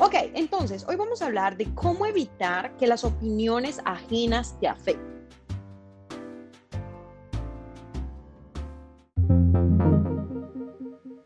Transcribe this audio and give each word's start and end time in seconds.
Ok, 0.00 0.14
entonces 0.34 0.84
hoy 0.88 0.94
vamos 0.94 1.22
a 1.22 1.26
hablar 1.26 1.56
de 1.56 1.74
cómo 1.74 2.06
evitar 2.06 2.76
que 2.76 2.86
las 2.86 3.02
opiniones 3.02 3.80
ajenas 3.84 4.56
te 4.60 4.68
afecten. 4.68 5.18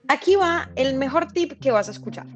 Aquí 0.09 0.37
va 0.37 0.71
el 0.75 0.97
mejor 0.97 1.31
tip 1.33 1.61
que 1.61 1.71
vas 1.71 1.89
a 1.89 1.91
escuchar. 1.91 2.27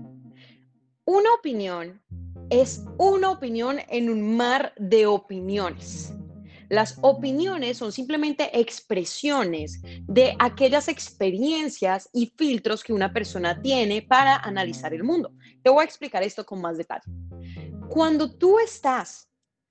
Una 1.06 1.32
opinión 1.32 2.02
es 2.50 2.84
una 2.98 3.30
opinión 3.30 3.78
en 3.88 4.10
un 4.10 4.36
mar 4.36 4.74
de 4.76 5.06
opiniones. 5.06 6.12
Las 6.68 6.98
opiniones 7.02 7.78
son 7.78 7.92
simplemente 7.92 8.58
expresiones 8.58 9.80
de 10.02 10.34
aquellas 10.38 10.88
experiencias 10.88 12.08
y 12.12 12.32
filtros 12.36 12.82
que 12.82 12.92
una 12.92 13.12
persona 13.12 13.60
tiene 13.62 14.02
para 14.02 14.36
analizar 14.36 14.92
el 14.92 15.04
mundo. 15.04 15.32
Te 15.62 15.70
voy 15.70 15.82
a 15.82 15.84
explicar 15.84 16.22
esto 16.22 16.44
con 16.44 16.60
más 16.60 16.76
detalle. 16.76 17.10
Cuando 17.88 18.30
tú 18.30 18.58
estás 18.58 19.28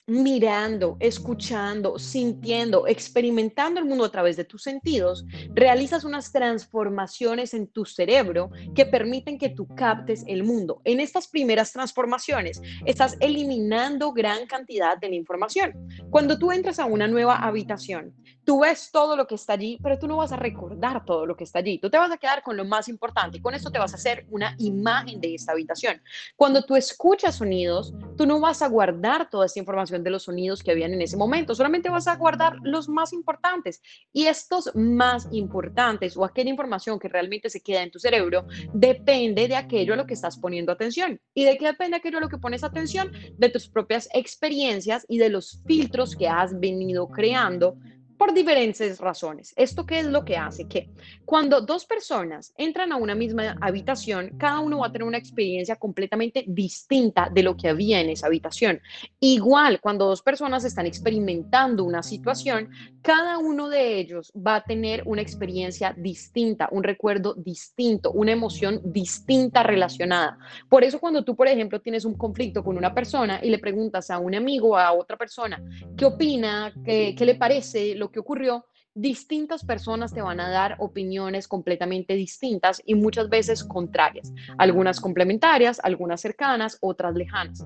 mirando, 0.08 0.98
escuchando, 1.00 1.98
sintiendo, 1.98 2.86
experimentando 2.86 3.80
el 3.80 3.88
mundo 3.88 4.06
a 4.06 4.12
través 4.12 4.38
de 4.38 4.46
tus 4.46 4.62
sentidos, 4.62 5.26
realizas 5.54 6.04
unas 6.04 6.32
transformaciones 6.32 7.56
en 7.56 7.68
tu 7.68 7.86
cerebro 7.86 8.52
que 8.76 8.86
permiten 8.86 9.40
que 9.40 9.50
tú 9.50 9.68
captes 9.76 10.24
el 10.28 10.44
mundo. 10.44 10.82
En 10.84 11.00
estas 11.00 11.28
primeras 11.28 11.74
transformaciones, 11.74 12.62
estás 12.86 13.18
eliminando 13.20 14.14
gran 14.14 14.46
cantidad 14.46 14.98
de 14.98 15.10
la 15.10 15.16
información. 15.16 15.74
Cuando 16.12 16.38
tú 16.38 16.52
entras 16.52 16.78
a 16.78 16.86
una 16.86 17.08
nueva 17.08 17.38
habitación, 17.38 18.14
tú 18.44 18.60
ves 18.60 18.92
todo 18.92 19.18
lo 19.18 19.26
que 19.26 19.36
está 19.36 19.54
allí, 19.54 19.80
pero 19.82 19.98
tú 19.98 20.08
no 20.08 20.18
vas 20.18 20.32
a 20.32 20.38
recordar 20.38 21.04
todo 21.04 21.26
lo 21.26 21.36
que 21.36 21.44
está 21.44 21.60
allí. 21.60 21.80
Tú 21.80 21.90
te 21.90 21.98
vas 21.98 22.12
a 22.12 22.18
quedar 22.18 22.44
con 22.44 22.56
lo 22.56 22.64
más 22.64 22.88
importante 22.88 23.38
y 23.38 23.42
con 23.42 23.56
esto 23.56 23.72
te 23.72 23.80
vas 23.80 23.94
a 23.94 23.96
hacer 23.96 24.28
una 24.30 24.56
imagen 24.60 25.20
de 25.20 25.34
esta 25.34 25.54
habitación. 25.54 26.00
Cuando 26.36 26.64
tú 26.64 26.76
escuchas 26.76 27.36
sonidos, 27.36 27.94
tú 28.16 28.28
no 28.28 28.40
vas 28.40 28.62
a 28.62 28.68
guardar 28.68 29.30
toda 29.32 29.48
esta 29.48 29.60
información 29.60 29.95
de 30.04 30.10
los 30.10 30.24
sonidos 30.24 30.64
que 30.64 30.72
habían 30.72 30.94
en 30.94 31.02
ese 31.02 31.18
momento, 31.18 31.56
solamente 31.56 31.90
vas 31.90 32.08
a 32.08 32.16
guardar 32.16 32.58
los 32.64 32.90
más 32.90 33.14
importantes. 33.14 33.82
Y 34.14 34.26
estos 34.26 34.72
más 34.76 35.28
importantes 35.32 36.18
o 36.18 36.26
aquella 36.26 36.50
información 36.50 37.00
que 37.00 37.08
realmente 37.08 37.50
se 37.50 37.62
queda 37.62 37.84
en 37.84 37.92
tu 37.92 38.00
cerebro 38.00 38.46
depende 38.74 39.48
de 39.48 39.56
aquello 39.56 39.94
a 39.94 39.98
lo 39.98 40.06
que 40.06 40.14
estás 40.14 40.38
poniendo 40.38 40.72
atención. 40.72 41.20
¿Y 41.34 41.46
de 41.46 41.58
qué 41.58 41.66
depende 41.66 41.98
aquello 41.98 42.18
a 42.18 42.22
lo 42.22 42.30
que 42.30 42.38
pones 42.38 42.64
atención? 42.64 43.12
De 43.38 43.50
tus 43.50 43.68
propias 43.68 44.10
experiencias 44.14 45.06
y 45.08 45.18
de 45.18 45.30
los 45.30 45.62
filtros 45.66 46.16
que 46.16 46.28
has 46.28 46.60
venido 46.60 47.08
creando 47.10 47.78
por 48.18 48.34
diferentes 48.34 49.00
razones. 49.00 49.54
¿Esto 49.56 49.86
qué 49.86 50.00
es 50.00 50.06
lo 50.06 50.24
que 50.24 50.38
hace? 50.38 50.68
Que 50.68 50.90
cuando 51.26 51.62
dos 51.62 51.86
personas 51.86 52.54
entran 52.58 52.92
a 52.92 52.98
una 52.98 53.16
misma 53.16 53.56
habitación, 53.62 54.36
cada 54.38 54.60
uno 54.60 54.80
va 54.80 54.88
a 54.88 54.92
tener 54.92 55.08
una 55.08 55.18
experiencia 55.18 55.76
completamente 55.76 56.44
distinta 56.48 57.30
de 57.32 57.44
lo 57.44 57.56
que 57.56 57.70
había 57.70 58.00
en 58.00 58.10
esa 58.10 58.28
habitación. 58.28 58.80
Igual, 59.20 59.80
cuando 59.82 60.06
dos 60.06 60.22
personas 60.22 60.64
están 60.64 60.86
experimentando 60.86 61.84
una 61.84 62.04
situación, 62.04 62.70
cada 63.02 63.38
uno 63.38 63.70
de 63.70 64.00
ellos 64.00 64.32
va 64.36 64.56
a 64.56 64.64
tener 64.64 65.04
una 65.06 65.22
experiencia 65.22 65.94
distinta, 65.96 66.70
un 66.72 66.84
recuerdo 66.84 67.36
distinto, 67.36 68.12
una 68.12 68.32
emoción 68.32 68.82
distinta 68.84 69.64
relacionada. 69.64 70.38
Por 70.70 70.84
eso 70.84 71.00
cuando 71.00 71.24
tú, 71.24 71.36
por 71.36 71.48
ejemplo, 71.48 71.80
tienes 71.82 72.06
un 72.06 72.16
conflicto 72.16 72.64
con 72.64 72.78
una 72.78 72.94
persona 72.94 73.40
y 73.44 73.50
le 73.50 73.60
preguntas 73.60 74.10
a 74.10 74.20
un 74.20 74.36
amigo 74.36 74.70
o 74.70 74.78
a 74.78 74.92
otra 74.94 75.18
persona, 75.18 75.62
¿qué 75.96 76.06
opina? 76.06 76.74
¿Qué, 76.84 77.16
le 77.20 77.36
parece? 77.36 77.96
Que 78.12 78.20
ocurrió, 78.20 78.66
distintas 78.94 79.66
personas 79.66 80.14
te 80.14 80.22
van 80.22 80.40
a 80.40 80.50
dar 80.50 80.78
opiniones 80.80 81.48
completamente 81.48 82.16
distintas 82.16 82.82
y 82.86 82.96
muchas 82.96 83.30
veces 83.30 83.64
contrarias, 83.64 84.34
algunas 84.58 85.02
complementarias, 85.02 85.82
algunas 85.84 86.22
cercanas, 86.22 86.78
otras 86.82 87.14
lejanas. 87.14 87.66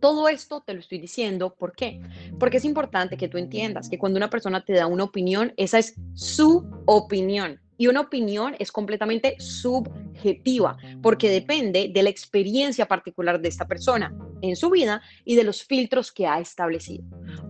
Todo 0.00 0.28
esto 0.28 0.60
te 0.60 0.74
lo 0.74 0.80
estoy 0.80 0.98
diciendo, 0.98 1.54
¿por 1.54 1.72
qué? 1.72 2.00
Porque 2.38 2.58
es 2.58 2.64
importante 2.64 3.16
que 3.16 3.28
tú 3.28 3.38
entiendas 3.38 3.88
que 3.88 3.98
cuando 3.98 4.18
una 4.18 4.28
persona 4.28 4.64
te 4.64 4.74
da 4.74 4.86
una 4.86 5.04
opinión, 5.04 5.54
esa 5.56 5.78
es 5.78 5.94
su 6.14 6.68
opinión. 6.84 7.60
Y 7.76 7.86
una 7.86 8.02
opinión 8.02 8.54
es 8.58 8.70
completamente 8.70 9.36
subjetiva, 9.40 10.76
porque 11.02 11.30
depende 11.30 11.90
de 11.92 12.02
la 12.02 12.10
experiencia 12.10 12.86
particular 12.86 13.40
de 13.40 13.48
esta 13.48 13.66
persona 13.66 14.14
en 14.42 14.56
su 14.56 14.70
vida 14.70 15.00
y 15.24 15.34
de 15.36 15.44
los 15.44 15.64
filtros 15.64 16.12
que 16.12 16.26
ha 16.26 16.38
establecido. 16.38 17.04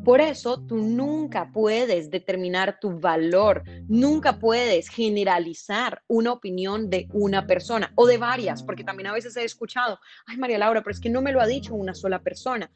Por 0.04 0.20
eso 0.20 0.60
tú 0.60 0.76
nunca 0.76 1.50
puedes 1.50 2.10
determinar 2.10 2.78
tu 2.78 3.00
valor, 3.00 3.65
nunca 3.88 4.38
puedes 4.38 4.88
generalizar 4.91 6.03
una 6.06 6.32
opinión 6.32 6.91
de 6.91 7.09
una 7.12 7.47
persona 7.47 7.91
o 7.94 8.06
de 8.06 8.19
varias, 8.19 8.62
porque 8.62 8.84
también 8.84 9.06
a 9.06 9.12
veces 9.12 9.34
he 9.37 9.44
escuchado, 9.44 9.98
ay 10.26 10.37
María 10.37 10.59
Laura, 10.59 10.82
pero 10.82 10.92
es 10.92 11.00
que 11.00 11.09
no 11.09 11.22
me 11.22 11.32
lo 11.32 11.41
ha 11.41 11.47
dicho 11.47 11.75
una 11.75 11.94
sola 11.94 12.22
persona. 12.22 12.70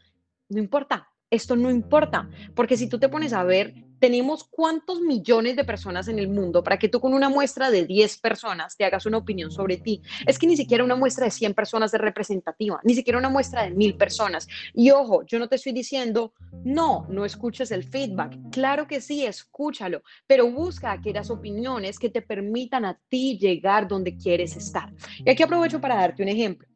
No 0.49 0.59
importa, 0.59 1.11
esto 1.31 1.55
no 1.55 1.71
importa, 1.71 2.31
porque 2.55 2.79
si 2.79 2.89
tú 2.89 2.99
te 2.99 3.11
pones 3.11 3.35
a 3.35 3.45
ver, 3.45 3.75
tenemos 3.99 4.45
cuántos 4.45 5.01
millones 5.01 5.57
de 5.57 5.65
personas 5.65 6.09
en 6.09 6.19
el 6.19 6.29
mundo 6.29 6.63
para 6.63 6.79
que 6.79 6.89
tú 6.89 7.01
con 7.01 7.15
una 7.15 7.29
muestra 7.29 7.71
de 7.71 7.85
10 7.85 8.19
personas 8.19 8.77
te 8.77 8.85
hagas 8.85 9.07
una 9.07 9.19
opinión 9.19 9.51
sobre 9.51 9.77
ti. 9.77 10.03
Es 10.27 10.39
que 10.39 10.47
ni 10.47 10.57
siquiera 10.57 10.85
una 10.85 10.97
muestra 10.97 11.25
de 11.25 11.31
100 11.31 11.55
personas 11.55 11.93
es 11.93 12.01
representativa, 12.01 12.81
ni 12.85 12.95
siquiera 12.95 13.19
una 13.19 13.29
muestra 13.29 13.65
de 13.65 13.71
mil 13.71 13.97
personas. 13.97 14.49
Y 14.75 14.91
ojo, 14.91 15.25
yo 15.27 15.39
no 15.39 15.49
te 15.49 15.57
estoy 15.57 15.73
diciendo, 15.73 16.33
no, 16.65 17.07
no 17.09 17.25
escuches 17.25 17.71
el 17.71 17.85
feedback. 17.85 18.37
Claro 18.51 18.87
que 18.87 19.01
sí, 19.01 19.25
escúchalo, 19.25 20.03
pero 20.27 20.51
busca 20.51 20.93
aquellas 20.93 21.31
opiniones 21.31 21.99
que 21.99 22.11
te 22.11 22.23
permitan 22.23 22.85
a 22.85 22.99
ti 23.09 23.39
llegar 23.39 23.89
donde 23.89 24.17
quieres 24.17 24.57
estar. 24.57 24.93
Y 25.25 25.31
aquí 25.31 25.43
aprovecho 25.43 25.81
para 25.81 25.97
darte 25.97 26.23
un 26.23 26.29
ejemplo. 26.29 26.69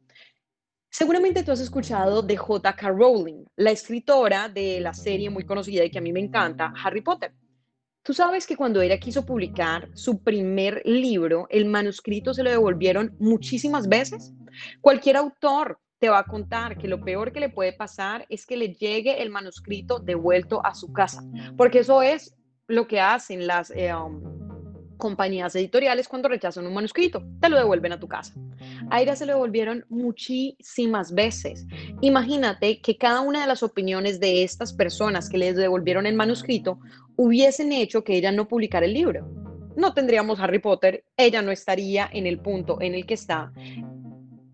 Seguramente 0.95 1.41
tú 1.41 1.51
has 1.51 1.59
escuchado 1.59 2.21
de 2.21 2.37
J.K. 2.37 2.89
Rowling, 2.89 3.45
la 3.55 3.71
escritora 3.71 4.47
de 4.47 4.79
la 4.79 4.93
serie 4.93 5.31
muy 5.31 5.43
conocida 5.43 5.83
y 5.83 5.89
que 5.89 5.97
a 5.97 6.01
mí 6.01 6.13
me 6.13 6.19
encanta, 6.19 6.71
Harry 6.83 7.01
Potter. 7.01 7.33
Tú 8.03 8.13
sabes 8.13 8.45
que 8.45 8.55
cuando 8.55 8.79
ella 8.79 8.99
quiso 8.99 9.25
publicar 9.25 9.89
su 9.95 10.21
primer 10.21 10.83
libro, 10.85 11.47
el 11.49 11.65
manuscrito 11.65 12.35
se 12.35 12.43
lo 12.43 12.51
devolvieron 12.51 13.15
muchísimas 13.17 13.89
veces. 13.89 14.33
Cualquier 14.81 15.17
autor 15.17 15.79
te 15.97 16.09
va 16.09 16.19
a 16.19 16.25
contar 16.25 16.77
que 16.77 16.87
lo 16.87 17.03
peor 17.03 17.31
que 17.31 17.39
le 17.39 17.49
puede 17.49 17.73
pasar 17.73 18.27
es 18.29 18.45
que 18.45 18.55
le 18.55 18.75
llegue 18.75 19.19
el 19.19 19.31
manuscrito 19.31 19.97
devuelto 19.97 20.63
a 20.63 20.75
su 20.75 20.93
casa, 20.93 21.23
porque 21.57 21.79
eso 21.79 22.03
es 22.03 22.35
lo 22.67 22.87
que 22.87 23.01
hacen 23.01 23.47
las 23.47 23.71
eh, 23.71 23.91
um, 23.95 24.21
compañías 24.97 25.55
editoriales 25.55 26.07
cuando 26.07 26.29
rechazan 26.29 26.67
un 26.67 26.73
manuscrito, 26.75 27.23
te 27.41 27.49
lo 27.49 27.57
devuelven 27.57 27.93
a 27.93 27.99
tu 27.99 28.07
casa. 28.07 28.35
A 28.89 29.01
ella 29.01 29.15
se 29.15 29.25
le 29.25 29.33
devolvieron 29.33 29.85
muchísimas 29.89 31.13
veces. 31.13 31.65
Imagínate 32.01 32.81
que 32.81 32.97
cada 32.97 33.21
una 33.21 33.41
de 33.41 33.47
las 33.47 33.63
opiniones 33.63 34.19
de 34.19 34.43
estas 34.43 34.73
personas 34.73 35.29
que 35.29 35.37
les 35.37 35.55
devolvieron 35.55 36.05
el 36.05 36.15
manuscrito 36.15 36.79
hubiesen 37.15 37.71
hecho 37.71 38.03
que 38.03 38.15
ella 38.15 38.31
no 38.31 38.47
publicara 38.47 38.85
el 38.85 38.93
libro. 38.93 39.27
No 39.75 39.93
tendríamos 39.93 40.39
Harry 40.39 40.59
Potter, 40.59 41.05
ella 41.17 41.41
no 41.41 41.51
estaría 41.51 42.09
en 42.11 42.27
el 42.27 42.39
punto 42.39 42.79
en 42.81 42.93
el 42.93 43.05
que 43.05 43.15
está. 43.15 43.51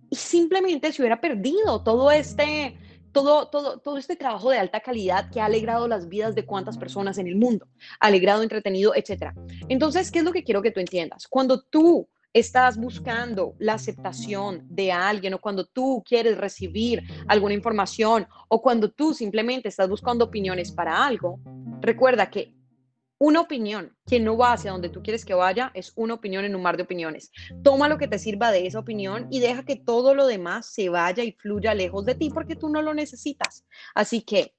Y 0.10 0.16
simplemente 0.16 0.92
se 0.92 1.02
hubiera 1.02 1.20
perdido 1.20 1.84
todo 1.84 2.10
este, 2.10 2.78
todo, 3.12 3.50
todo, 3.50 3.80
todo 3.80 3.98
este 3.98 4.16
trabajo 4.16 4.50
de 4.50 4.58
alta 4.58 4.80
calidad 4.80 5.30
que 5.30 5.42
ha 5.42 5.46
alegrado 5.46 5.88
las 5.88 6.08
vidas 6.08 6.36
de 6.36 6.46
cuántas 6.46 6.78
personas 6.78 7.18
en 7.18 7.28
el 7.28 7.36
mundo, 7.36 7.68
alegrado, 8.00 8.42
entretenido, 8.42 8.94
etc. 8.96 9.34
Entonces, 9.68 10.10
¿qué 10.10 10.20
es 10.20 10.26
lo 10.26 10.32
que 10.32 10.44
quiero 10.44 10.62
que 10.62 10.72
tú 10.72 10.80
entiendas? 10.80 11.28
Cuando 11.28 11.62
tú 11.62 12.08
estás 12.34 12.78
buscando 12.78 13.56
la 13.60 13.74
aceptación 13.74 14.66
de 14.70 14.92
alguien 14.92 15.34
o 15.34 15.42
cuando 15.42 15.66
tú 15.66 16.04
quieres 16.06 16.38
recibir 16.38 17.04
alguna 17.28 17.54
información 17.54 18.28
o 18.48 18.62
cuando 18.62 18.92
tú 18.92 19.14
simplemente 19.14 19.70
estás 19.70 19.90
buscando 19.90 20.26
opiniones 20.26 20.72
para 20.72 21.06
algo, 21.06 21.40
recuerda 21.82 22.30
que 22.30 22.54
una 23.22 23.42
opinión 23.42 23.98
que 24.06 24.20
no 24.20 24.38
va 24.38 24.54
hacia 24.54 24.72
donde 24.72 24.88
tú 24.88 25.04
quieres 25.04 25.26
que 25.26 25.34
vaya 25.34 25.72
es 25.74 25.92
una 25.98 26.14
opinión 26.14 26.46
en 26.46 26.56
un 26.56 26.62
mar 26.62 26.78
de 26.78 26.84
opiniones. 26.84 27.32
Toma 27.64 27.90
lo 27.90 27.98
que 27.98 28.08
te 28.08 28.18
sirva 28.18 28.50
de 28.50 28.66
esa 28.66 28.80
opinión 28.80 29.28
y 29.30 29.42
deja 29.42 29.66
que 29.66 29.76
todo 29.76 30.16
lo 30.16 30.26
demás 30.26 30.68
se 30.68 30.88
vaya 30.88 31.24
y 31.24 31.34
fluya 31.34 31.74
lejos 31.74 32.06
de 32.06 32.16
ti 32.16 32.30
porque 32.30 32.56
tú 32.56 32.70
no 32.70 32.82
lo 32.82 32.94
necesitas. 32.94 33.66
Así 33.94 34.22
que 34.22 34.54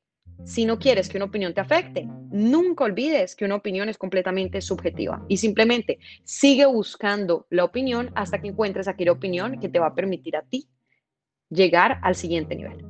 si 0.45 0.65
no 0.65 0.79
quieres 0.79 1.09
que 1.09 1.19
una 1.19 1.27
opinión 1.27 1.55
te 1.55 1.61
afecte, 1.61 2.09
nunca 2.31 2.85
olvides 2.85 3.37
que 3.37 3.45
una 3.45 3.57
opinión 3.57 3.89
es 3.89 3.99
completamente 3.99 4.61
subjetiva 4.61 5.25
y 5.29 5.37
simplemente 5.37 5.99
sigue 6.25 6.67
buscando 6.67 7.47
la 7.51 7.65
opinión 7.65 8.11
hasta 8.15 8.41
que 8.41 8.49
encuentres 8.49 8.89
aquella 8.89 9.13
opinión 9.13 9.61
que 9.61 9.69
te 9.69 9.79
va 9.79 9.89
a 9.89 9.95
permitir 9.95 10.37
a 10.37 10.43
ti 10.43 10.69
llegar 11.49 11.99
al 12.03 12.15
siguiente 12.15 12.55
nivel. 12.57 12.90